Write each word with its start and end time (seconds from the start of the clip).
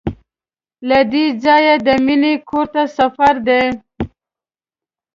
له 0.87 0.99
دې 1.11 1.25
ځایه 1.43 1.75
د 1.87 1.87
مینې 2.05 2.33
کور 2.49 2.65
ته 2.73 2.83
سفر 2.97 3.33
دی. 3.47 3.63